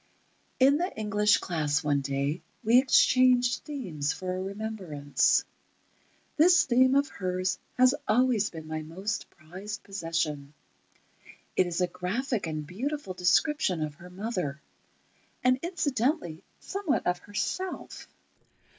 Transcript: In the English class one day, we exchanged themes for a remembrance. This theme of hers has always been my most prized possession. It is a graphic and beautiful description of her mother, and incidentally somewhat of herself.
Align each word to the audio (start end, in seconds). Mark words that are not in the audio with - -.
In 0.59 0.77
the 0.77 0.91
English 0.97 1.37
class 1.37 1.83
one 1.83 2.01
day, 2.01 2.41
we 2.63 2.79
exchanged 2.79 3.63
themes 3.65 4.11
for 4.13 4.35
a 4.35 4.41
remembrance. 4.41 5.43
This 6.37 6.65
theme 6.65 6.95
of 6.95 7.07
hers 7.09 7.59
has 7.77 7.93
always 8.07 8.49
been 8.49 8.65
my 8.65 8.81
most 8.81 9.29
prized 9.29 9.83
possession. 9.83 10.55
It 11.55 11.67
is 11.67 11.81
a 11.81 11.87
graphic 11.87 12.47
and 12.47 12.65
beautiful 12.65 13.13
description 13.13 13.83
of 13.83 13.93
her 13.93 14.09
mother, 14.09 14.59
and 15.43 15.59
incidentally 15.61 16.41
somewhat 16.59 17.05
of 17.05 17.19
herself. 17.19 18.07